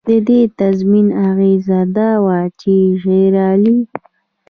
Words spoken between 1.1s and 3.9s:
اغېزه دا وه چې شېرعلي.